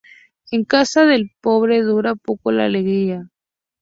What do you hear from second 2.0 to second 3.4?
poco la alegría